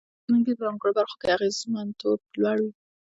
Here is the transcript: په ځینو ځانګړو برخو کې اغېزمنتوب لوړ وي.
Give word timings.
په 0.25 0.33
ځینو 0.45 0.51
ځانګړو 0.61 0.97
برخو 0.99 1.15
کې 1.21 1.27
اغېزمنتوب 1.35 2.19
لوړ 2.41 2.57
وي. 2.63 2.71